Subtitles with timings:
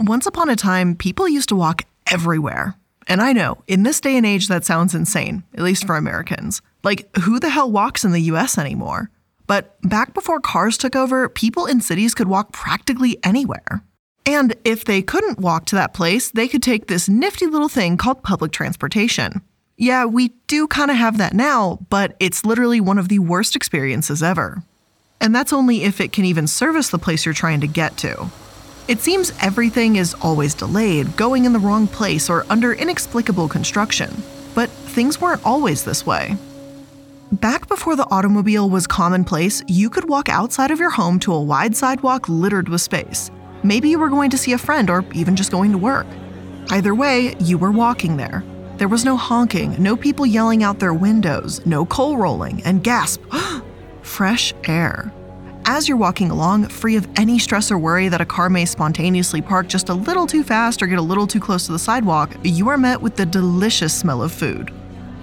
[0.00, 2.76] Once upon a time, people used to walk everywhere.
[3.08, 6.62] And I know, in this day and age, that sounds insane, at least for Americans.
[6.84, 9.10] Like, who the hell walks in the US anymore?
[9.48, 13.82] But back before cars took over, people in cities could walk practically anywhere.
[14.24, 17.96] And if they couldn't walk to that place, they could take this nifty little thing
[17.96, 19.40] called public transportation.
[19.76, 23.56] Yeah, we do kind of have that now, but it's literally one of the worst
[23.56, 24.62] experiences ever.
[25.20, 28.30] And that's only if it can even service the place you're trying to get to.
[28.88, 34.22] It seems everything is always delayed, going in the wrong place, or under inexplicable construction.
[34.54, 36.38] But things weren't always this way.
[37.30, 41.42] Back before the automobile was commonplace, you could walk outside of your home to a
[41.42, 43.30] wide sidewalk littered with space.
[43.62, 46.06] Maybe you were going to see a friend or even just going to work.
[46.70, 48.42] Either way, you were walking there.
[48.78, 53.20] There was no honking, no people yelling out their windows, no coal rolling, and gasp,
[54.02, 55.12] fresh air.
[55.70, 59.42] As you're walking along, free of any stress or worry that a car may spontaneously
[59.42, 62.34] park just a little too fast or get a little too close to the sidewalk,
[62.42, 64.72] you are met with the delicious smell of food.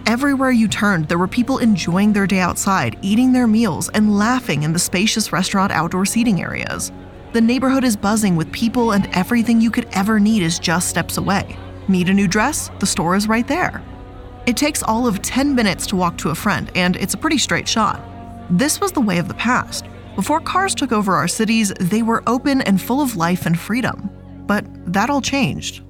[0.06, 4.62] Everywhere you turned, there were people enjoying their day outside, eating their meals, and laughing
[4.62, 6.92] in the spacious restaurant outdoor seating areas.
[7.34, 11.18] The neighborhood is buzzing with people, and everything you could ever need is just steps
[11.18, 11.58] away.
[11.88, 12.70] Need a new dress?
[12.80, 13.82] The store is right there.
[14.46, 17.40] It takes all of 10 minutes to walk to a friend, and it's a pretty
[17.40, 18.00] straight shot.
[18.52, 19.86] This was the way of the past.
[20.16, 24.09] Before cars took over our cities, they were open and full of life and freedom.
[24.47, 25.83] But that all changed.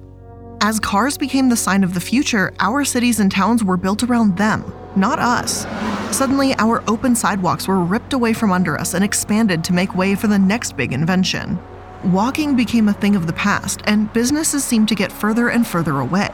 [0.60, 4.36] As cars became the sign of the future, our cities and towns were built around
[4.36, 4.64] them,
[4.96, 5.64] not us.
[6.10, 10.16] Suddenly, our open sidewalks were ripped away from under us and expanded to make way
[10.16, 11.56] for the next big invention.
[12.02, 16.00] Walking became a thing of the past, and businesses seemed to get further and further
[16.00, 16.32] away.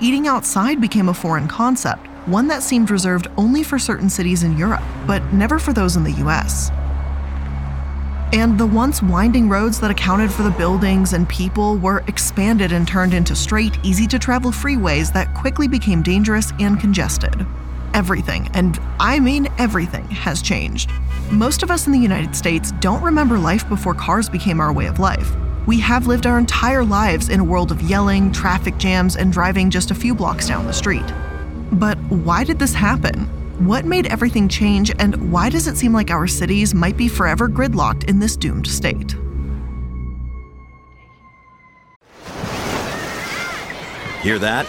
[0.00, 4.58] Eating outside became a foreign concept, one that seemed reserved only for certain cities in
[4.58, 6.72] Europe, but never for those in the US.
[8.32, 12.86] And the once winding roads that accounted for the buildings and people were expanded and
[12.86, 17.46] turned into straight, easy to travel freeways that quickly became dangerous and congested.
[17.94, 20.90] Everything, and I mean everything, has changed.
[21.30, 24.86] Most of us in the United States don't remember life before cars became our way
[24.86, 25.34] of life.
[25.66, 29.70] We have lived our entire lives in a world of yelling, traffic jams, and driving
[29.70, 31.06] just a few blocks down the street.
[31.72, 33.26] But why did this happen?
[33.58, 37.48] What made everything change, and why does it seem like our cities might be forever
[37.48, 39.16] gridlocked in this doomed state?
[44.22, 44.64] Hear that?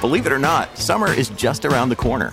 [0.00, 2.32] Believe it or not, summer is just around the corner.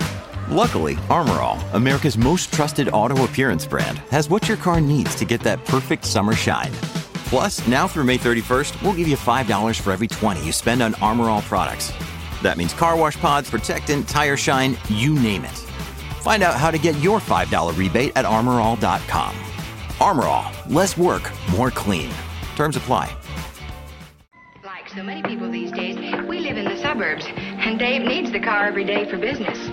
[0.49, 5.23] Luckily, Armor All, America's most trusted auto appearance brand, has what your car needs to
[5.23, 6.71] get that perfect summer shine.
[7.29, 10.95] Plus, now through May 31st, we'll give you $5 for every 20 you spend on
[10.95, 11.93] Armor All products.
[12.41, 15.64] That means car wash pods, protectant, tire shine, you name it.
[16.25, 19.35] Find out how to get your $5 rebate at armorall.com.
[20.01, 22.09] Armor All, less work, more clean.
[22.55, 23.15] Terms apply.
[24.63, 25.95] Like so many people these days,
[26.27, 29.69] we live in the suburbs, and Dave needs the car every day for business.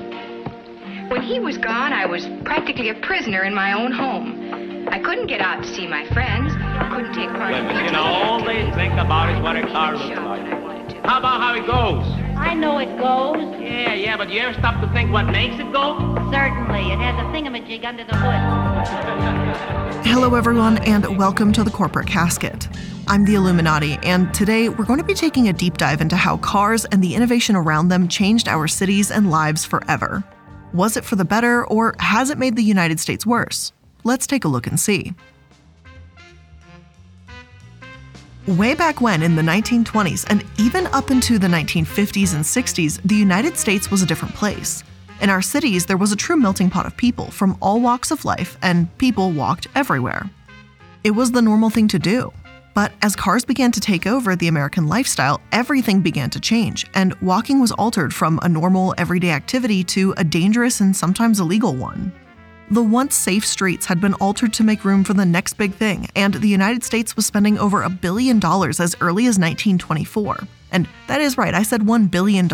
[1.10, 4.88] When he was gone, I was practically a prisoner in my own home.
[4.90, 6.52] I couldn't get out to see my friends,
[6.92, 9.96] couldn't take part in Women, you know, all they think about is what a car
[9.96, 11.02] looks like.
[11.06, 12.21] How about how it goes?
[12.42, 13.36] I know it goes.
[13.60, 15.96] Yeah, yeah, but you ever stop to think what makes it go?
[16.32, 16.90] Certainly.
[16.90, 20.04] It has a thingamajig under the hood.
[20.04, 22.66] Hello, everyone, and welcome to the Corporate Casket.
[23.06, 26.36] I'm the iilluminaughtii, and today we're going to be taking a deep dive into how
[26.38, 30.24] cars and the innovation around them changed our cities and lives forever.
[30.74, 33.72] Was it for the better, or has it made the United States worse?
[34.02, 35.14] Let's take a look and see.
[38.48, 43.14] Way back when, in the 1920s, and even up into the 1950s and 60s, the
[43.14, 44.82] United States was a different place.
[45.20, 48.24] In our cities, there was a true melting pot of people from all walks of
[48.24, 50.28] life, and people walked everywhere.
[51.04, 52.32] It was the normal thing to do.
[52.74, 57.14] But as cars began to take over the American lifestyle, everything began to change, and
[57.22, 62.10] walking was altered from a normal, everyday activity to a dangerous and sometimes illegal one.
[62.72, 66.08] The once safe streets had been altered to make room for the next big thing,
[66.16, 70.38] and the United States was spending over a billion dollars as early as 1924.
[70.70, 72.48] And that is right, I said $1 billion.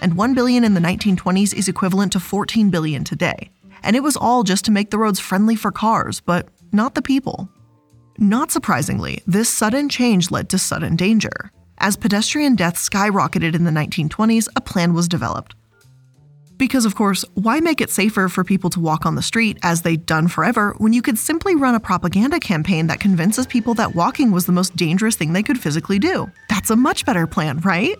[0.00, 3.50] And 1 billion in the 1920s is equivalent to 14 billion today.
[3.82, 7.02] And it was all just to make the roads friendly for cars, but not the
[7.02, 7.48] people.
[8.18, 11.50] Not surprisingly, this sudden change led to sudden danger.
[11.78, 15.56] As pedestrian deaths skyrocketed in the 1920s, a plan was developed.
[16.60, 19.80] Because, of course, why make it safer for people to walk on the street, as
[19.80, 23.94] they'd done forever, when you could simply run a propaganda campaign that convinces people that
[23.94, 26.30] walking was the most dangerous thing they could physically do?
[26.50, 27.96] That's a much better plan, right?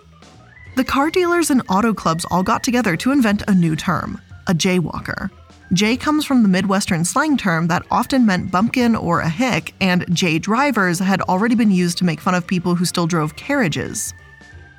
[0.77, 4.53] The car dealers and auto clubs all got together to invent a new term a
[4.53, 5.31] jaywalker.
[5.73, 10.05] Jay comes from the Midwestern slang term that often meant bumpkin or a hick, and
[10.15, 14.13] Jay drivers had already been used to make fun of people who still drove carriages.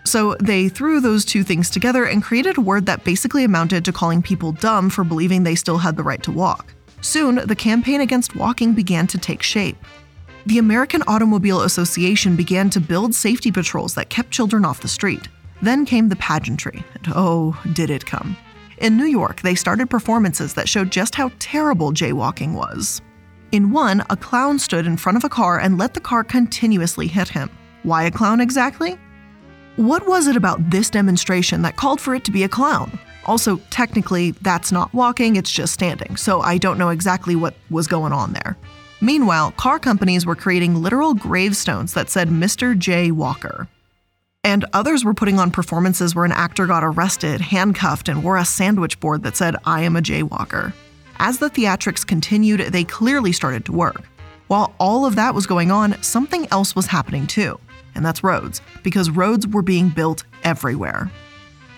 [0.03, 3.93] So they threw those two things together and created a word that basically amounted to
[3.93, 6.73] calling people dumb for believing they still had the right to walk.
[7.01, 9.77] Soon, the campaign against walking began to take shape.
[10.45, 15.27] The American Automobile Association began to build safety patrols that kept children off the street.
[15.61, 18.35] Then came the pageantry, and oh, did it come.
[18.79, 23.01] In New York, they started performances that showed just how terrible jaywalking was.
[23.51, 27.05] In one, a clown stood in front of a car and let the car continuously
[27.05, 27.49] hit him.
[27.83, 28.97] Why a clown exactly?
[29.77, 32.99] What was it about this demonstration that called for it to be a clown?
[33.25, 37.87] Also, technically, that's not walking, it's just standing, so I don't know exactly what was
[37.87, 38.57] going on there.
[38.99, 42.77] Meanwhile, car companies were creating literal gravestones that said Mr.
[42.77, 43.11] J.
[43.11, 43.67] Walker.
[44.43, 48.45] And others were putting on performances where an actor got arrested, handcuffed, and wore a
[48.45, 50.73] sandwich board that said, I am a jaywalker.
[51.17, 54.03] As the theatrics continued, they clearly started to work.
[54.47, 57.57] While all of that was going on, something else was happening too,
[57.95, 61.11] and that's roads, because roads were being built everywhere.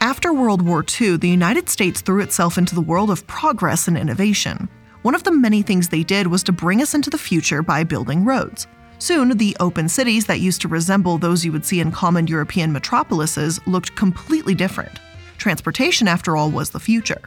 [0.02, 3.98] After World War II, the United States threw itself into the world of progress and
[3.98, 4.68] innovation.
[5.02, 7.84] One of the many things they did was to bring us into the future by
[7.84, 8.68] building roads.
[9.00, 12.72] Soon, the open cities that used to resemble those you would see in common European
[12.72, 15.00] metropolises looked completely different.
[15.38, 17.22] Transportation, after all, was the future.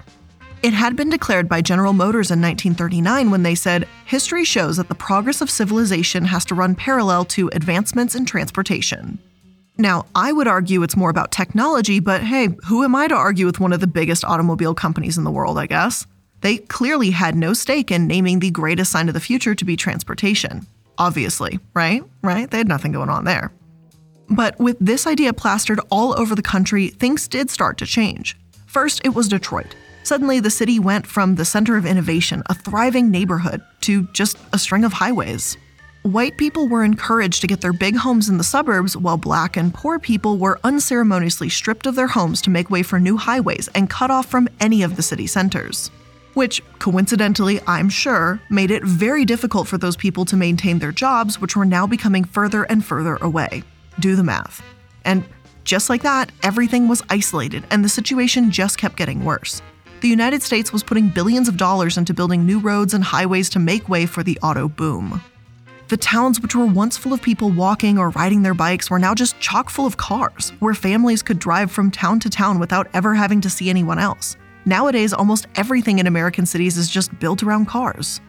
[0.66, 4.88] It had been declared by General Motors in 1939 when they said, History shows that
[4.88, 9.20] the progress of civilization has to run parallel to advancements in transportation.
[9.78, 13.46] Now, I would argue it's more about technology, but hey, who am I to argue
[13.46, 16.04] with one of the biggest automobile companies in the world, I guess?
[16.40, 19.76] They clearly had no stake in naming the greatest sign of the future to be
[19.76, 20.66] transportation.
[20.98, 22.02] Obviously, right?
[22.22, 22.50] Right?
[22.50, 23.52] They had nothing going on there.
[24.28, 28.36] But with this idea plastered all over the country, things did start to change.
[28.66, 29.76] First, it was Detroit.
[30.06, 34.58] Suddenly, the city went from the center of innovation, a thriving neighborhood, to just a
[34.58, 35.56] string of highways.
[36.02, 39.74] White people were encouraged to get their big homes in the suburbs, while black and
[39.74, 43.90] poor people were unceremoniously stripped of their homes to make way for new highways and
[43.90, 45.90] cut off from any of the city centers
[46.34, 51.40] which, coincidentally, I'm sure, made it very difficult for those people to maintain their jobs,
[51.40, 53.62] which were now becoming further and further away.
[54.00, 54.62] Do the math.
[55.06, 55.24] And
[55.64, 59.62] just like that, everything was isolated, and the situation just kept getting worse.
[60.00, 63.58] The United States was putting billions of dollars into building new roads and highways to
[63.58, 65.22] make way for the auto boom.
[65.88, 69.14] The towns, which were once full of people walking or riding their bikes, were now
[69.14, 73.14] just chock full of cars, where families could drive from town to town without ever
[73.14, 74.36] having to see anyone else.
[74.66, 78.20] Nowadays, almost everything in American cities is just built around cars.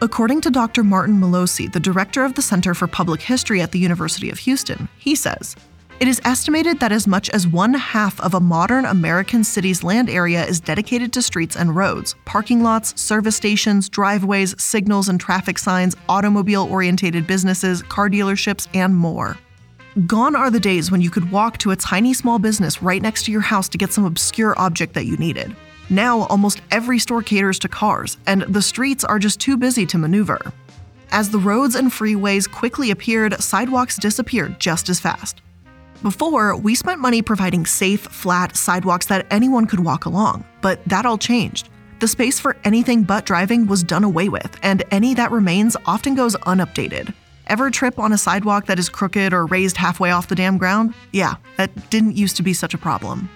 [0.00, 0.82] According to Dr.
[0.82, 4.88] Martin Melosi, the director of the Center for Public History at the University of Houston,
[4.98, 5.54] he says,
[5.98, 10.10] it is estimated that as much as one half of a modern American city's land
[10.10, 15.58] area is dedicated to streets and roads, parking lots, service stations, driveways, signals and traffic
[15.58, 19.38] signs, automobile orientated businesses, car dealerships, and more.
[20.06, 23.24] Gone are the days when you could walk to a tiny small business right next
[23.24, 25.56] to your house to get some obscure object that you needed.
[25.88, 29.96] Now, almost every store caters to cars, and the streets are just too busy to
[29.96, 30.52] maneuver.
[31.12, 35.40] As the roads and freeways quickly appeared, sidewalks disappeared just as fast.
[36.02, 41.06] Before, we spent money providing safe, flat sidewalks that anyone could walk along, but that
[41.06, 41.70] all changed.
[42.00, 46.14] The space for anything but driving was done away with, and any that remains often
[46.14, 47.14] goes unupdated.
[47.46, 50.92] Ever trip on a sidewalk that is crooked or raised halfway off the damn ground?
[51.12, 53.30] Yeah, that didn't used to be such a problem.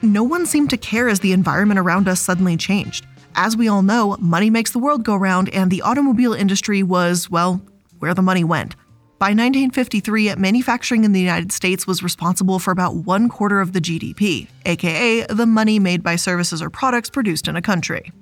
[0.00, 3.04] No one seemed to care as the environment around us suddenly changed.
[3.34, 7.28] As we all know, money makes the world go round, and the automobile industry was,
[7.28, 7.60] well,
[7.98, 8.76] where the money went.
[9.18, 13.80] By 1953, manufacturing in the United States was responsible for about one quarter of the
[13.80, 18.12] GDP, aka the money made by services or products produced in a country.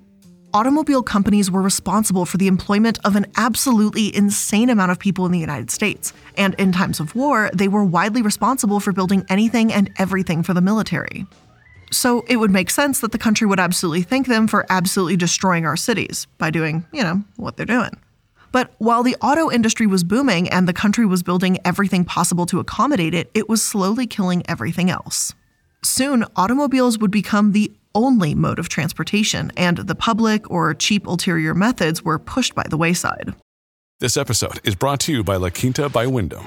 [0.54, 5.32] Automobile companies were responsible for the employment of an absolutely insane amount of people in
[5.32, 9.70] the United States, and in times of war, they were widely responsible for building anything
[9.70, 11.26] and everything for the military.
[11.92, 15.66] So it would make sense that the country would absolutely thank them for absolutely destroying
[15.66, 17.90] our cities by doing, you know, what they're doing.
[18.56, 22.58] But while the auto industry was booming and the country was building everything possible to
[22.58, 25.34] accommodate it, it was slowly killing everything else.
[25.84, 31.52] Soon, automobiles would become the only mode of transportation, and the public or cheap ulterior
[31.52, 33.34] methods were pushed by the wayside.
[34.00, 36.46] This episode is brought to you by La Quinta by Wyndham.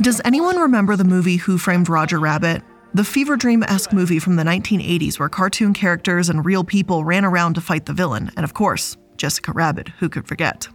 [0.00, 2.62] Does anyone remember the movie Who Framed Roger Rabbit?
[2.94, 7.24] The fever dream esque movie from the 1980s where cartoon characters and real people ran
[7.24, 10.68] around to fight the villain, and of course, Jessica Rabbit, who could forget?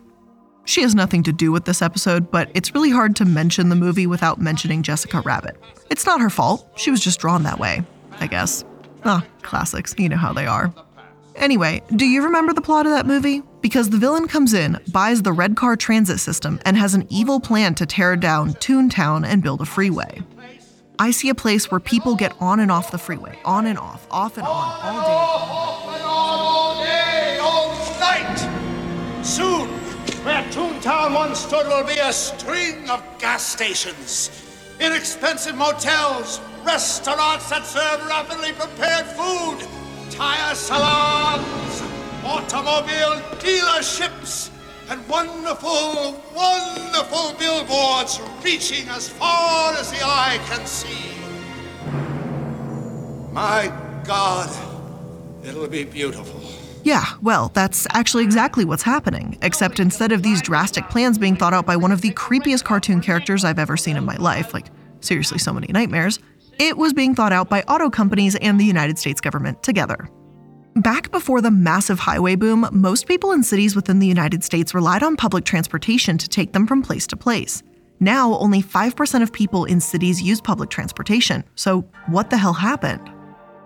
[0.66, 3.76] She has nothing to do with this episode, but it's really hard to mention the
[3.76, 5.56] movie without mentioning Jessica Rabbit.
[5.90, 7.84] It's not her fault, she was just drawn that way,
[8.20, 8.66] I guess.
[9.06, 10.74] Ah, classics, you know how they are.
[11.36, 13.44] Anyway, do you remember the plot of that movie?
[13.68, 17.42] Because the villain comes in, buys the red car transit system, and has an evil
[17.42, 20.22] plan to tear down Toontown and build a freeway.
[20.98, 24.08] I see a place where people get on and off the freeway, on and off,
[24.10, 24.80] off and on,
[26.02, 26.86] all day.
[26.86, 28.40] Day, all night.
[29.22, 29.68] Soon,
[30.24, 34.32] where Toontown once stood will be a string of gas stations,
[34.80, 39.68] inexpensive motels, restaurants that serve rapidly prepared food,
[40.10, 41.87] tire salons,
[42.28, 44.52] automobile dealerships,
[44.90, 51.14] and wonderful, wonderful billboards reaching as far as the eye can see.
[53.32, 53.72] My
[54.06, 54.50] God,
[55.44, 56.42] it'll be beautiful.
[56.84, 61.54] Yeah, well, that's actually exactly what's happening, except instead of these drastic plans being thought
[61.54, 64.68] out by one of the creepiest cartoon characters I've ever seen in my life, like,
[65.02, 66.20] seriously, so many nightmares,
[66.60, 70.10] it was being thought out by auto companies and the United States government together.
[70.78, 75.02] Back before the massive highway boom, most people in cities within the United States relied
[75.02, 77.64] on public transportation to take them from place to place.
[78.00, 83.10] Now, only 5% of people in cities use public transportation, so what the hell happened?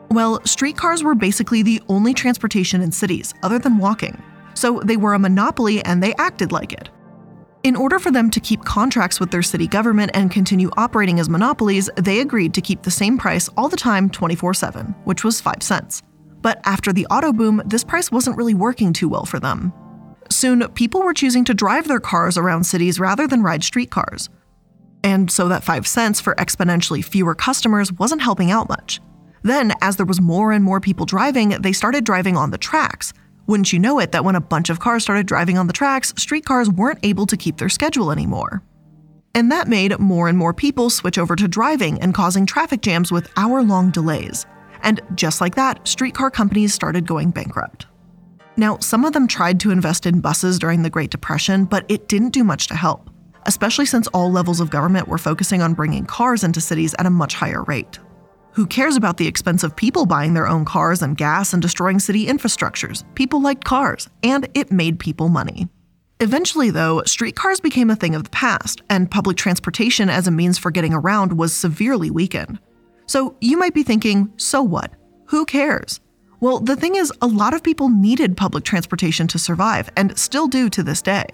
[0.09, 5.13] Well, streetcars were basically the only transportation in cities other than walking, so they were
[5.13, 6.89] a monopoly and they acted like it.
[7.63, 11.27] In order for them to keep contracts with their city government and continue operating as
[11.27, 15.41] monopolies, they agreed to keep the same price all the time 24 7, which was
[15.41, 16.03] 5 cents.
[16.41, 19.73] But after the auto boom, this price wasn't really working too well for them.
[20.29, 24.29] Soon, people were choosing to drive their cars around cities rather than ride streetcars.
[25.03, 29.01] And so that 5 cents for exponentially fewer customers wasn't helping out much.
[29.43, 33.11] Then, as there was more and more people driving, they started driving on the tracks.
[33.47, 36.13] Wouldn't you know it that when a bunch of cars started driving on the tracks,
[36.15, 38.63] streetcars weren't able to keep their schedule anymore?
[39.33, 43.11] And that made more and more people switch over to driving and causing traffic jams
[43.11, 44.45] with hour long delays.
[44.83, 47.85] And just like that, streetcar companies started going bankrupt.
[48.57, 52.07] Now, some of them tried to invest in buses during the Great Depression, but it
[52.07, 53.09] didn't do much to help,
[53.45, 57.09] especially since all levels of government were focusing on bringing cars into cities at a
[57.09, 57.99] much higher rate.
[58.53, 61.99] Who cares about the expense of people buying their own cars and gas and destroying
[61.99, 63.05] city infrastructures?
[63.15, 65.69] People liked cars, and it made people money.
[66.19, 70.57] Eventually, though, streetcars became a thing of the past, and public transportation as a means
[70.57, 72.59] for getting around was severely weakened.
[73.11, 74.93] So you might be thinking, so what?
[75.25, 75.99] Who cares?
[76.39, 80.47] Well, the thing is, a lot of people needed public transportation to survive, and still
[80.47, 81.25] do to this day.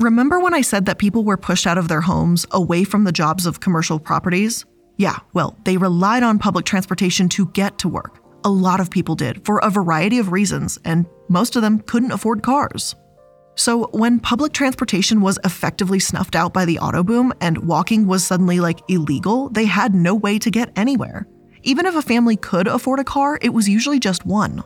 [0.00, 3.12] Remember when I said that people were pushed out of their homes away from the
[3.12, 4.64] jobs of commercial properties?
[4.96, 8.20] Yeah, well, they relied on public transportation to get to work.
[8.44, 12.10] A lot of people did, for a variety of reasons, and most of them couldn't
[12.10, 12.96] afford cars.
[13.58, 18.22] So, when public transportation was effectively snuffed out by the auto boom and walking was
[18.22, 21.26] suddenly like illegal, they had no way to get anywhere.
[21.62, 24.62] Even if a family could afford a car, it was usually just one.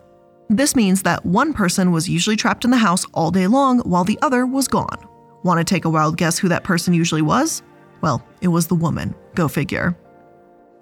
[0.49, 4.03] This means that one person was usually trapped in the house all day long while
[4.03, 5.07] the other was gone.
[5.45, 7.63] Want to take a wild guess who that person usually was?
[8.01, 9.15] Well, it was the woman.
[9.37, 9.97] Go figure.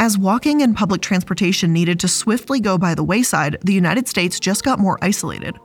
[0.01, 4.41] As walking and public transportation needed to swiftly go by the wayside, the United States
[4.41, 5.59] just got more isolated.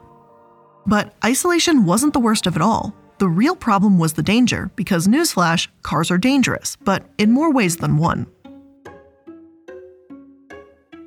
[0.85, 2.93] But isolation wasn't the worst of it all.
[3.19, 7.77] The real problem was the danger, because newsflash, cars are dangerous, but in more ways
[7.77, 8.27] than one.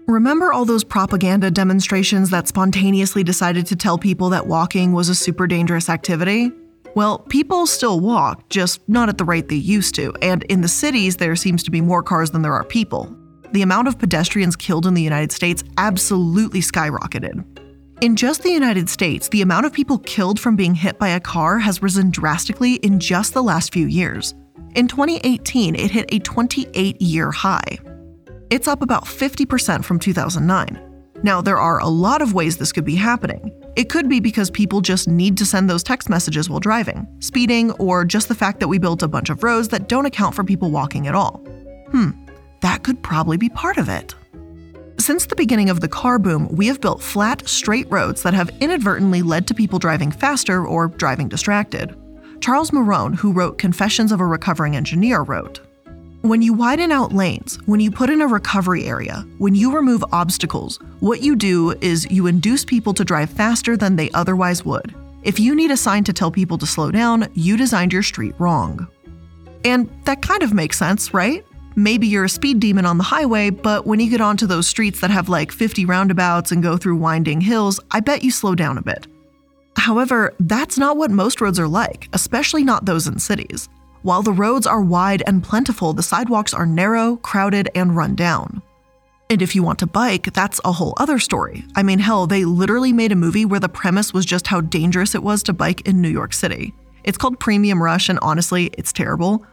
[0.07, 5.15] Remember all those propaganda demonstrations that spontaneously decided to tell people that walking was a
[5.15, 6.53] super dangerous activity?
[6.95, 10.69] Well, people still walk, just not at the rate they used to, and in the
[10.69, 13.15] cities, there seems to be more cars than there are people.
[13.53, 17.45] the amount of pedestrians killed in the United States absolutely skyrocketed.
[18.03, 21.21] In just the United States, the amount of people killed from being hit by a
[21.21, 24.35] car has risen drastically in just the last few years.
[24.75, 27.79] In 2018, it hit a 28 year high.
[28.51, 30.79] It's up about 50% from 2009.
[31.23, 33.51] Now, there are a lot of ways this could be happening.
[33.77, 37.71] It could be because people just need to send those text messages while driving, speeding,
[37.73, 40.45] or just the fact that we built a bunch of roads that don't account for
[40.45, 41.39] people walking at all.
[41.93, 42.11] Hmm,
[42.61, 44.15] that could probably be part of it.
[45.07, 48.51] Since the beginning of the car boom, we have built flat, straight roads that have
[48.61, 51.97] inadvertently led to people driving faster or driving distracted.
[52.41, 55.61] Charles Marohn, who wrote Confessions of a Recovering Engineer, wrote
[56.23, 60.03] When you widen out lanes, when you put in a recovery area, when you remove
[60.11, 64.93] obstacles, what you do is you induce people to drive faster than they otherwise would.
[65.23, 68.35] If you need a sign to tell people to slow down, you designed your street
[68.41, 68.89] wrong.
[69.65, 71.47] And that kind of makes sense, right?
[71.79, 75.01] Maybe you're a speed demon on the highway, but when you get onto those streets
[75.01, 78.79] that have like 50 roundabouts and go through winding hills, I bet you slow down
[78.79, 79.07] a bit.
[79.77, 83.69] However, that's not what most roads are like, especially not those in cities.
[84.01, 88.63] While the roads are wide and plentiful, the sidewalks are narrow, crowded, and run down.
[89.29, 91.63] And if you want to bike, that's a whole other story.
[91.75, 95.15] I mean, hell, they literally made a movie where the premise was just how dangerous
[95.15, 96.73] it was to bike in New York City.
[97.05, 99.45] It's called Premium Rush, and honestly, it's terrible.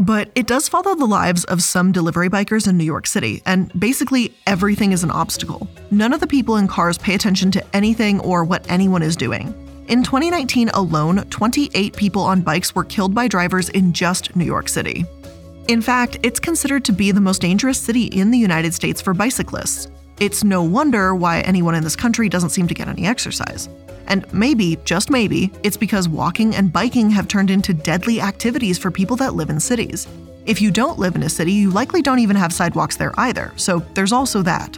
[0.00, 3.72] But it does follow the lives of some delivery bikers in New York City, and
[3.78, 5.68] basically everything is an obstacle.
[5.90, 9.54] None of the people in cars pay attention to anything or what anyone is doing.
[9.88, 14.68] In 2019 alone, 28 people on bikes were killed by drivers in just New York
[14.68, 15.04] City.
[15.68, 19.14] In fact, it's considered to be the most dangerous city in the United States for
[19.14, 19.88] bicyclists.
[20.20, 23.68] It's no wonder why anyone in this country doesn't seem to get any exercise.
[24.06, 28.90] And maybe, just maybe, it's because walking and biking have turned into deadly activities for
[28.90, 30.06] people that live in cities.
[30.44, 33.52] If you don't live in a city, you likely don't even have sidewalks there either,
[33.56, 34.76] so there's also that.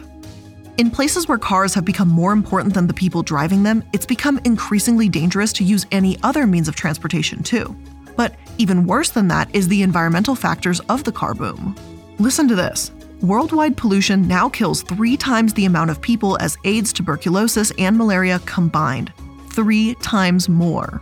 [0.77, 4.39] In places where cars have become more important than the people driving them, it's become
[4.43, 7.75] increasingly dangerous to use any other means of transportation too.
[8.15, 11.75] But even worse than that is the environmental factors of the car boom.
[12.19, 12.91] Listen to this.
[13.21, 18.39] Worldwide pollution now kills three times the amount of people as AIDS, tuberculosis, and malaria
[18.39, 19.13] combined.
[19.51, 21.01] Three times more.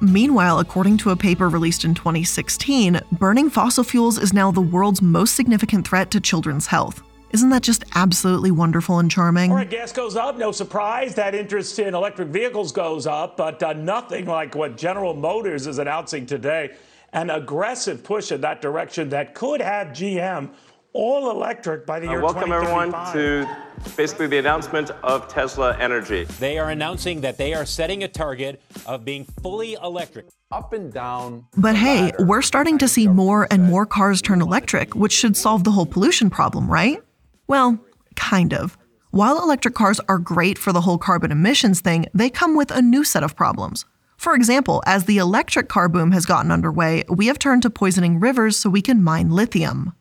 [0.00, 5.02] Meanwhile, according to a paper released in 2016, burning fossil fuels is now the world's
[5.02, 7.02] most significant threat to children's health.
[7.32, 9.50] Isn't that just absolutely wonderful and charming?
[9.50, 10.38] All right, gas goes up.
[10.38, 15.12] No surprise that interest in electric vehicles goes up, but uh, nothing like what General
[15.12, 16.76] Motors is announcing today
[17.12, 20.50] an aggressive push in that direction that could have GM
[20.98, 23.48] all electric by the year uh, welcome everyone to
[23.96, 26.24] basically the announcement of Tesla Energy.
[26.40, 30.26] They are announcing that they are setting a target of being fully electric.
[30.50, 31.46] Up and down.
[31.56, 35.62] But hey, we're starting to see more and more cars turn electric, which should solve
[35.62, 37.00] the whole pollution problem, right?
[37.46, 37.78] Well,
[38.16, 38.76] kind of.
[39.10, 42.82] While electric cars are great for the whole carbon emissions thing, they come with a
[42.82, 43.84] new set of problems.
[44.16, 48.18] For example, as the electric car boom has gotten underway, we have turned to poisoning
[48.18, 49.92] rivers so we can mine lithium.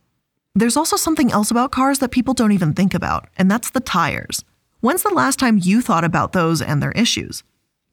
[0.58, 3.80] There's also something else about cars that people don't even think about, and that's the
[3.80, 4.44] tires.
[4.80, 7.44] When's the last time you thought about those and their issues?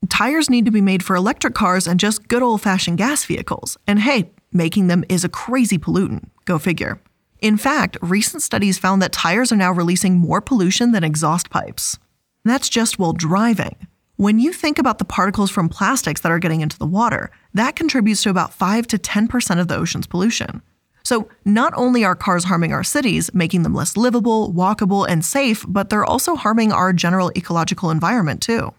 [0.09, 3.77] Tires need to be made for electric cars and just good old fashioned gas vehicles.
[3.87, 6.31] And hey, making them is a crazy pollutant.
[6.47, 6.99] Go figure.
[7.43, 11.99] In fact, recent studies found that tires are now releasing more pollution than exhaust pipes.
[12.47, 13.77] That's just while driving.
[14.17, 17.77] When you think about the particles from plastics that are getting into the water, that
[17.77, 20.63] contributes to about 5 to 10% of the ocean's pollution.
[21.05, 25.65] So, not only are cars harming our cities, making them less livable, walkable, and safe,
[25.69, 28.73] but they're also harming our general ecological environment too.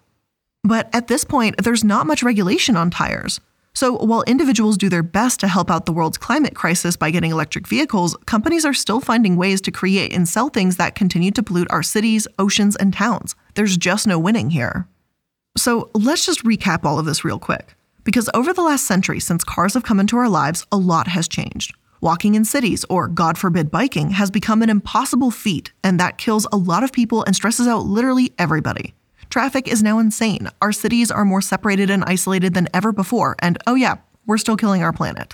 [0.63, 3.39] But at this point, there's not much regulation on tires.
[3.75, 7.29] So, while individuals do their best to help out the world's climate crisis by getting
[7.29, 11.43] electric vehicles, companies are still finding ways to create and sell things that continue to
[11.43, 13.35] pollute our cities, oceans, and towns.
[13.53, 14.87] There's just no winning here.
[15.57, 17.75] So, let's just recap all of this real quick.
[18.03, 21.27] Because over the last century, since cars have come into our lives, a lot has
[21.27, 21.75] changed.
[22.05, 26.45] Walking in cities, or God forbid biking, has become an impossible feat, and that kills
[26.51, 28.93] a lot of people and stresses out literally everybody.
[29.31, 30.47] Traffic is now insane.
[30.61, 33.95] Our cities are more separated and isolated than ever before, and oh yeah,
[34.27, 35.33] we're still killing our planet.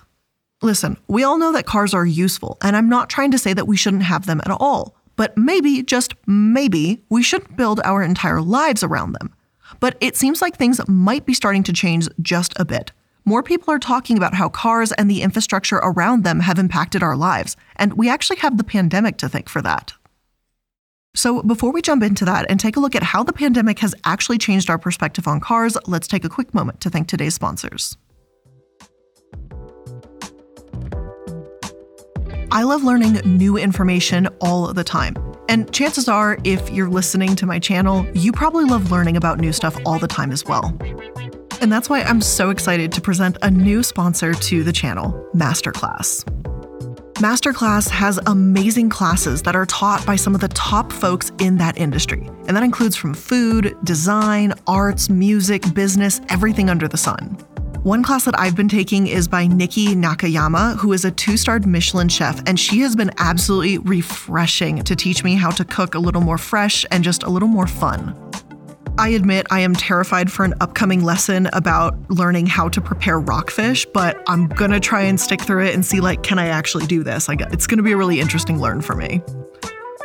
[0.61, 3.67] Listen, we all know that cars are useful, and I'm not trying to say that
[3.67, 8.41] we shouldn't have them at all, but maybe, just maybe, we shouldn't build our entire
[8.41, 9.35] lives around them.
[9.81, 12.93] But it seems like things might be starting to change just a bit.
[13.23, 17.15] More people are talking about how cars and the infrastructure around them have impacted our
[17.15, 19.93] lives, and we actually have the pandemic to thank for that.
[21.13, 23.93] So, before we jump into that and take a look at how the pandemic has
[24.05, 27.97] actually changed our perspective on cars, let's take a quick moment to thank today's sponsors.
[32.53, 35.15] I love learning new information all the time.
[35.47, 39.53] And chances are, if you're listening to my channel, you probably love learning about new
[39.53, 40.77] stuff all the time as well.
[41.61, 46.23] And that's why I'm so excited to present a new sponsor to the channel, Masterclass.
[47.21, 51.77] Masterclass has amazing classes that are taught by some of the top folks in that
[51.77, 52.27] industry.
[52.47, 57.37] And that includes from food, design, arts, music, business, everything under the sun.
[57.83, 61.67] One class that I've been taking is by Niki Nakayama, who is a two starred
[61.67, 65.99] Michelin chef, and she has been absolutely refreshing to teach me how to cook a
[65.99, 68.15] little more fresh and just a little more fun.
[68.97, 73.85] I admit I am terrified for an upcoming lesson about learning how to prepare rockfish,
[73.85, 77.03] but I'm gonna try and stick through it and see like, can I actually do
[77.03, 77.27] this?
[77.27, 79.21] Like, it's gonna be a really interesting learn for me.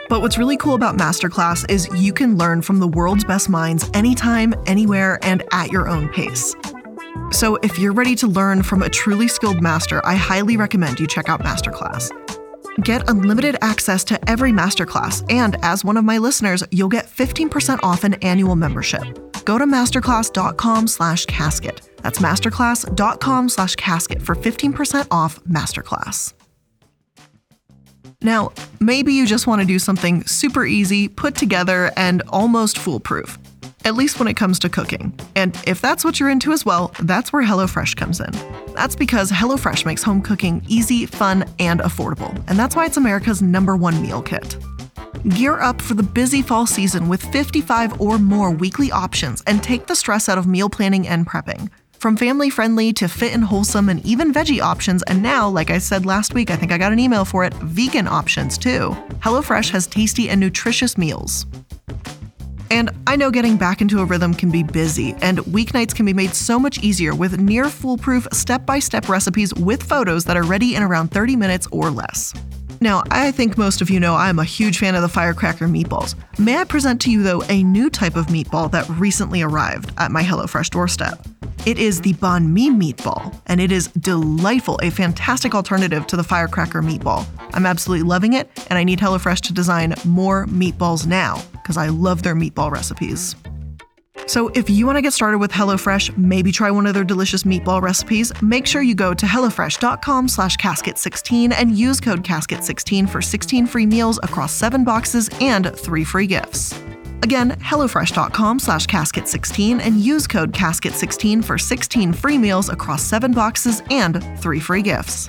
[0.09, 3.91] But what's really cool about Masterclass is you can learn from the world's best minds
[3.93, 6.55] anytime, anywhere, and at your own pace.
[7.33, 11.09] So if you're ready to learn from a truly skilled master, I highly recommend you
[11.09, 12.13] check out Masterclass.
[12.81, 17.83] Get unlimited access to every masterclass, and as one of my listeners, you'll get 15%
[17.83, 19.03] off an annual membership.
[19.45, 21.81] Go to masterclass.com slash casket.
[22.03, 26.35] That's masterclass.com slash casket for 15% off masterclass.
[28.23, 33.39] Now, maybe you just want to do something super easy, put together, and almost foolproof
[33.87, 35.17] at least when it comes to cooking.
[35.37, 38.33] And if that's what you're into as well, that's where HelloFresh comes in.
[38.75, 42.35] That's because HelloFresh makes home cooking easy, fun, and affordable.
[42.49, 44.57] And that's why it's America's number one meal kit.
[45.31, 49.87] Gear up for the busy fall season with 55 or more weekly options and take
[49.87, 51.71] the stress out of meal planning and prepping.
[51.93, 55.79] From family friendly to fit and wholesome and even veggie options, and now, like I
[55.79, 58.91] said last week, I think I got an email for it, vegan options too.
[59.21, 61.47] HelloFresh has tasty and nutritious meals.
[62.71, 66.13] And I know getting back into a rhythm can be busy, and weeknights can be
[66.13, 70.43] made so much easier with near foolproof step by step recipes with photos that are
[70.43, 72.35] ready in around 30 minutes or less.
[72.81, 76.15] Now, I think most of you know I'm a huge fan of the firecracker meatballs.
[76.39, 80.11] May I present to you, though, a new type of meatball that recently arrived at
[80.11, 81.27] my HelloFresh doorstep?
[81.67, 86.23] It is the banh mi meatball, and it is delightful, a fantastic alternative to the
[86.23, 87.27] firecracker meatball.
[87.55, 91.89] I'm absolutely loving it, and I need HelloFresh to design more meatballs now because I
[91.89, 93.35] love their meatball recipes.
[94.29, 97.43] So if you want to get started with HelloFresh, maybe try one of their delicious
[97.43, 103.21] meatball recipes, make sure you go to HelloFresh.com slash casket16 and use code casket16 for
[103.21, 106.81] 16 free meals across 7 boxes and 3 free gifts.
[107.23, 113.83] Again, HelloFresh.com slash casket16 and use code casket16 for 16 free meals across 7 boxes
[113.91, 115.29] and 3 free gifts.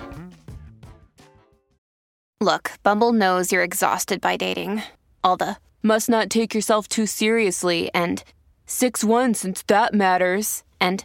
[2.40, 4.84] Look, Bumble knows you're exhausted by dating.
[5.24, 8.24] All the must not take yourself too seriously and
[8.68, 10.64] 6 1 since that matters.
[10.80, 11.04] And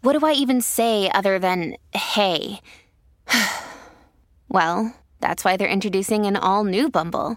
[0.00, 2.60] what do I even say other than hey?
[4.48, 7.36] well, that's why they're introducing an all new Bumble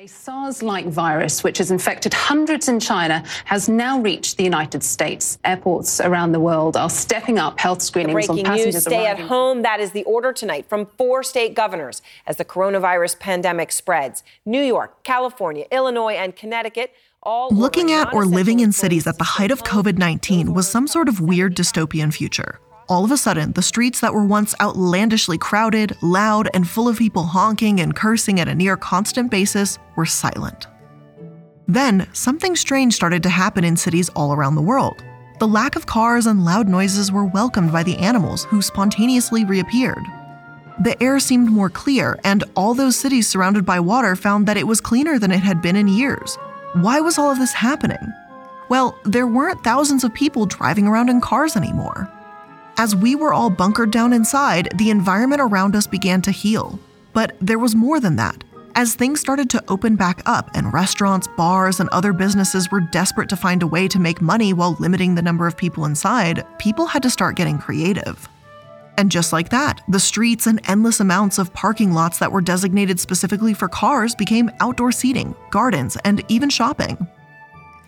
[0.00, 4.82] A SARS like virus, which has infected hundreds in China, has now reached the United
[4.82, 5.38] States.
[5.44, 9.24] Airports around the world are stepping up health screenings breaking on passengers news, stay arriving.
[9.24, 9.60] at home.
[9.60, 14.22] That is the order tonight from four state governors as the coronavirus pandemic spreads.
[14.46, 16.94] New York, California, Illinois, and Connecticut.
[17.22, 20.86] All Looking at or living in cities at the height of COVID 19 was some
[20.86, 22.58] sort of weird dystopian future.
[22.90, 26.98] All of a sudden, the streets that were once outlandishly crowded, loud, and full of
[26.98, 30.66] people honking and cursing at a near constant basis were silent.
[31.68, 35.04] Then, something strange started to happen in cities all around the world.
[35.38, 40.04] The lack of cars and loud noises were welcomed by the animals who spontaneously reappeared.
[40.82, 44.66] The air seemed more clear, and all those cities surrounded by water found that it
[44.66, 46.36] was cleaner than it had been in years.
[46.72, 48.12] Why was all of this happening?
[48.68, 52.10] Well, there weren't thousands of people driving around in cars anymore.
[52.80, 56.78] As we were all bunkered down inside, the environment around us began to heal.
[57.12, 58.42] But there was more than that.
[58.74, 63.28] As things started to open back up and restaurants, bars, and other businesses were desperate
[63.28, 66.86] to find a way to make money while limiting the number of people inside, people
[66.86, 68.26] had to start getting creative.
[68.96, 72.98] And just like that, the streets and endless amounts of parking lots that were designated
[72.98, 76.96] specifically for cars became outdoor seating, gardens, and even shopping.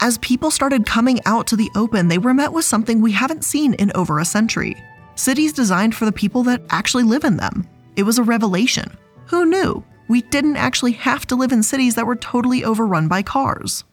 [0.03, 3.45] As people started coming out to the open, they were met with something we haven't
[3.45, 4.77] seen in over a century
[5.15, 7.69] cities designed for the people that actually live in them.
[7.95, 8.97] It was a revelation.
[9.27, 9.85] Who knew?
[10.09, 13.85] We didn't actually have to live in cities that were totally overrun by cars.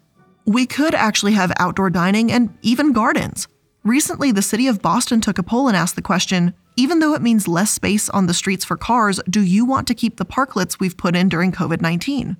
[0.48, 3.48] We could actually have outdoor dining and even gardens.
[3.84, 7.22] Recently, the city of Boston took a poll and asked the question even though it
[7.22, 10.80] means less space on the streets for cars, do you want to keep the parklets
[10.80, 12.36] we've put in during COVID 19?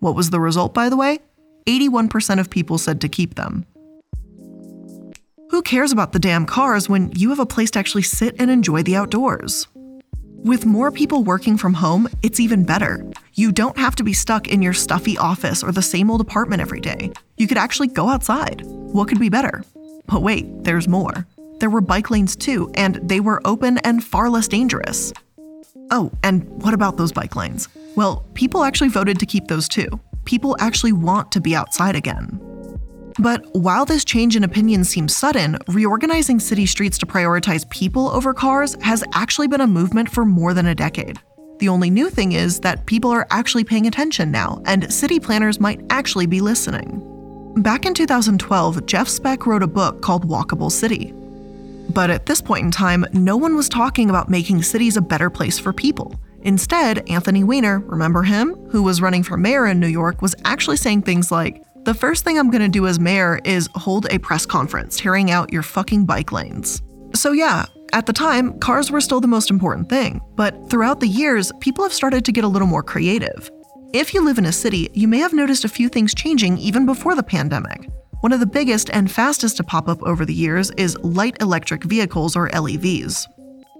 [0.00, 1.20] What was the result, by the way?
[1.66, 3.66] 81% of people said to keep them.
[5.50, 8.50] Who cares about the damn cars when you have a place to actually sit and
[8.50, 9.68] enjoy the outdoors?
[10.44, 13.04] With more people working from home, it's even better.
[13.34, 16.62] You don't have to be stuck in your stuffy office or the same old apartment
[16.62, 17.12] every day.
[17.36, 18.62] You could actually go outside.
[18.64, 19.62] What could be better?
[20.06, 21.26] But wait, there's more.
[21.60, 25.12] There were bike lanes too, and they were open and far less dangerous.
[25.92, 27.68] Oh, and what about those bike lanes?
[27.94, 30.00] Well, people actually voted to keep those too.
[30.24, 32.40] People actually want to be outside again.
[33.18, 38.32] But while this change in opinion seems sudden, reorganizing city streets to prioritize people over
[38.32, 41.20] cars has actually been a movement for more than a decade.
[41.58, 45.60] The only new thing is that people are actually paying attention now, and city planners
[45.60, 47.08] might actually be listening.
[47.58, 51.12] Back in 2012, Jeff Speck wrote a book called Walkable City.
[51.90, 55.28] But at this point in time, no one was talking about making cities a better
[55.28, 56.14] place for people.
[56.42, 60.76] Instead, Anthony Weiner, remember him, who was running for mayor in New York, was actually
[60.76, 64.46] saying things like, the first thing I'm gonna do as mayor is hold a press
[64.46, 66.82] conference tearing out your fucking bike lanes.
[67.14, 71.08] So, yeah, at the time, cars were still the most important thing, but throughout the
[71.08, 73.50] years, people have started to get a little more creative.
[73.92, 76.86] If you live in a city, you may have noticed a few things changing even
[76.86, 77.88] before the pandemic.
[78.20, 81.84] One of the biggest and fastest to pop up over the years is light electric
[81.84, 83.26] vehicles or LEVs.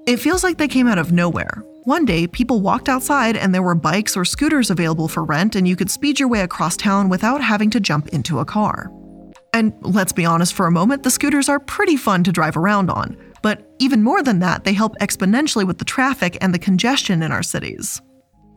[0.07, 3.63] It feels like they came out of nowhere, one day, people walked outside and there
[3.63, 7.09] were bikes or scooters available for rent, and you could speed your way across town
[7.09, 8.93] without having to jump into a car.
[9.53, 12.89] And let's be honest for a moment, the scooters are pretty fun to drive around
[12.89, 13.17] on.
[13.43, 17.33] But even more than that, they help exponentially with the traffic and the congestion in
[17.33, 18.01] our cities.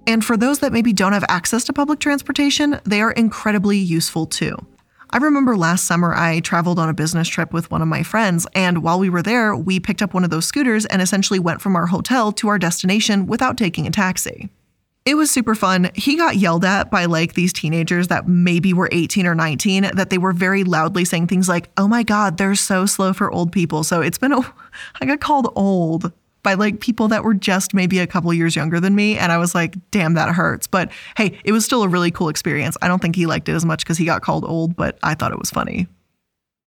[0.05, 4.27] And for those that maybe don't have access to public transportation, they are incredibly useful
[4.27, 4.55] too.
[5.15, 8.45] I remember last summer I traveled on a business trip with one of my friends,
[8.53, 11.61] and while we were there, we picked up one of those scooters and essentially went
[11.61, 14.49] from our hotel to our destination without taking a taxi.
[15.05, 15.89] It was super fun.
[15.95, 20.09] He got yelled at by like these teenagers that maybe were 18 or 19 that
[20.09, 23.53] they were very loudly saying things like, "Oh my god, they're so slow for old
[23.53, 24.41] people." So it's been a
[24.99, 26.11] I got called old
[26.45, 29.17] by like people that were just maybe a couple years younger than me.
[29.17, 30.67] And I was like, damn, that hurts.
[30.67, 32.77] But hey, it was still a really cool experience.
[32.81, 35.15] I don't think he liked it as much because he got called old, but I
[35.15, 35.87] thought it was funny.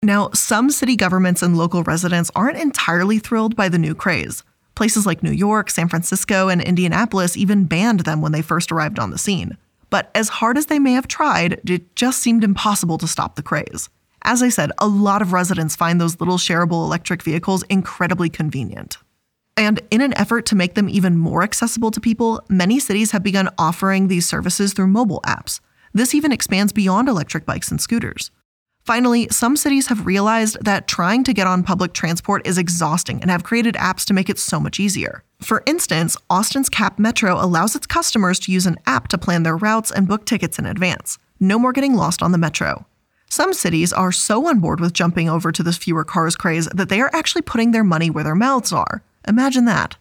[0.03, 4.45] Now, some city governments and local residents aren't entirely thrilled by the new craze.
[4.75, 8.99] Places like New York, San Francisco, and Indianapolis even banned them when they first arrived
[8.99, 9.57] on the scene.
[9.91, 13.43] But as hard as they may have tried, it just seemed impossible to stop the
[13.43, 13.88] craze.
[14.23, 18.99] As I said, a lot of residents find those little shareable electric vehicles incredibly convenient.
[19.59, 23.25] And in an effort to make them even more accessible to people, many cities have
[23.25, 25.59] begun offering these services through mobile apps.
[25.92, 28.31] This even expands beyond electric bikes and scooters.
[28.85, 33.33] Finally, some cities have realized that trying to get on public transport is exhausting and
[33.33, 35.25] have created apps to make it so much easier.
[35.42, 39.57] For instance, Austin's Cap Metro allows its customers to use an app to plan their
[39.57, 41.18] routes and book tickets in advance.
[41.40, 42.87] No more getting lost on the metro.
[43.29, 46.88] Some cities are so on board with jumping over to this fewer cars craze that
[46.88, 49.03] they are actually putting their money where their mouths are.
[49.29, 49.97] Imagine that.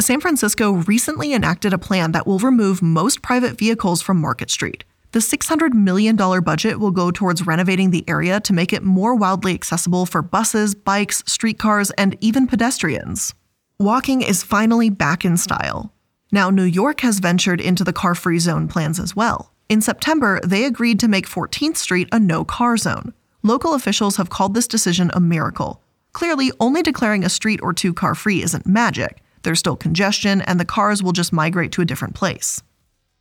[0.00, 4.84] San Francisco recently enacted a plan that will remove most private vehicles from Market Street.
[5.10, 9.52] The $600 million budget will go towards renovating the area to make it more wildly
[9.52, 13.34] accessible for buses, bikes, streetcars, and even pedestrians.
[13.78, 15.92] Walking is finally back in style.
[16.30, 19.52] Now, New York has ventured into the car free zone plans as well.
[19.68, 23.12] In September, they agreed to make 14th Street a no car zone.
[23.42, 25.82] Local officials have called this decision a miracle.
[26.12, 29.22] Clearly, only declaring a street or two car free isn't magic.
[29.42, 32.62] There's still congestion, and the cars will just migrate to a different place.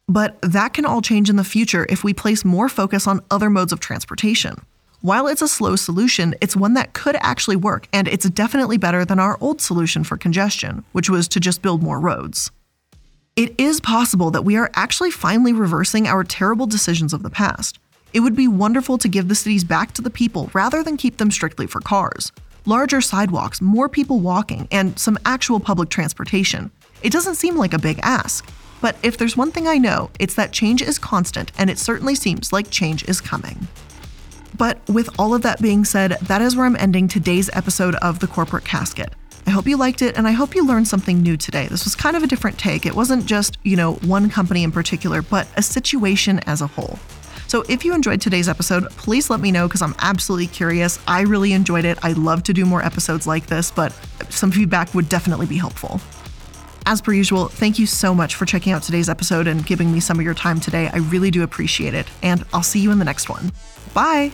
[0.07, 3.49] But that can all change in the future if we place more focus on other
[3.49, 4.55] modes of transportation.
[4.99, 9.05] While it's a slow solution, it's one that could actually work, and it's definitely better
[9.05, 12.51] than our old solution for congestion, which was to just build more roads.
[13.35, 17.79] It is possible that we are actually finally reversing our terrible decisions of the past.
[18.13, 21.17] It would be wonderful to give the cities back to the people rather than keep
[21.17, 22.31] them strictly for cars
[22.65, 26.71] larger sidewalks, more people walking, and some actual public transportation.
[27.01, 28.49] It doesn't seem like a big ask.
[28.81, 32.15] But if there's one thing I know, it's that change is constant, and it certainly
[32.15, 33.67] seems like change is coming.
[34.57, 38.19] But with all of that being said, that is where I'm ending today's episode of
[38.19, 39.13] The Corporate Casket.
[39.47, 41.67] I hope you liked it and I hope you learned something new today.
[41.67, 42.85] This was kind of a different take.
[42.85, 46.99] It wasn't just, you know, one company in particular, but a situation as a whole.
[47.51, 50.97] So if you enjoyed today's episode, please let me know because I'm absolutely curious.
[51.05, 51.97] I really enjoyed it.
[52.01, 53.91] I'd love to do more episodes like this, but
[54.29, 55.99] some feedback would definitely be helpful.
[56.85, 59.99] As per usual, thank you so much for checking out today's episode and giving me
[59.99, 60.87] some of your time today.
[60.93, 62.07] I really do appreciate it.
[62.23, 63.51] And I'll see you in the next one.
[63.93, 64.31] Bye.